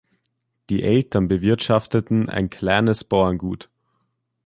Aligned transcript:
Die 0.71 0.81
Eltern 0.81 1.27
bewirtschafteten 1.27 2.27
ein 2.27 2.49
kleines 2.49 3.03
Bauerngut. 3.03 3.69